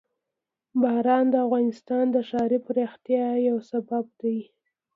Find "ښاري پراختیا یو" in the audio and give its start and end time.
2.29-3.57